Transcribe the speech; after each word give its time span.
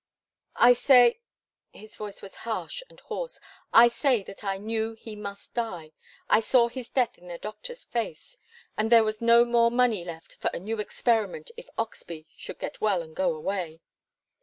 I 0.55 0.73
say" 0.73 1.19
his 1.69 1.95
voice 1.95 2.23
was 2.23 2.37
harsh 2.41 2.81
and 2.89 2.99
hoarse 3.01 3.39
"I 3.71 3.87
say 3.87 4.23
that 4.23 4.43
I 4.43 4.57
knew 4.57 4.93
he 4.95 5.15
must 5.15 5.53
die. 5.53 5.91
I 6.27 6.39
saw 6.39 6.69
his 6.69 6.89
death 6.89 7.19
in 7.19 7.27
the 7.27 7.37
doctor's 7.37 7.85
face. 7.85 8.39
And 8.75 8.91
there 8.91 9.03
was 9.03 9.21
no 9.21 9.45
more 9.45 9.69
money 9.69 10.03
left 10.03 10.37
for 10.37 10.49
a 10.55 10.59
new 10.59 10.79
experiment 10.79 11.51
if 11.55 11.69
Oxbye 11.77 12.25
should 12.35 12.57
get 12.57 12.81
well 12.81 13.03
and 13.03 13.15
go 13.15 13.35
away. 13.35 13.79